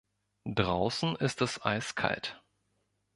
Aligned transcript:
Draußen 0.49 1.15
ist 1.17 1.43
es 1.43 1.63
eiskalt! 1.63 2.41